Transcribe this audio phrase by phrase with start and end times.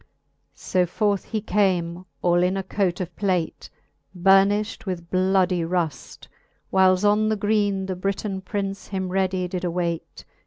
[0.01, 0.07] XXIX.
[0.59, 3.69] So forth he came all in a cote of plate,
[4.19, 6.27] Burnifht with bloudie ruft,
[6.71, 10.23] whiles on the greene The Briton Prince him readie did awayte.